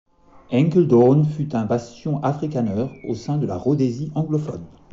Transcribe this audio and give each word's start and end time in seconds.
Enkeldoorn 0.51 1.25
fut 1.25 1.55
un 1.55 1.65
bastion 1.65 2.23
afrikaner 2.23 2.87
au 3.07 3.13
sein 3.13 3.37
de 3.37 3.45
la 3.45 3.55
Rhodésie 3.55 4.11
anglophone. 4.15 4.65